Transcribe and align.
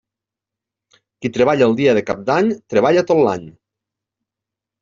Qui 1.25 1.31
treballa 1.35 1.67
el 1.71 1.77
dia 1.81 1.93
de 1.99 2.03
Cap 2.07 2.25
d'any 2.31 2.51
treballa 2.75 3.07
tot 3.13 3.23
l'any. 3.29 3.47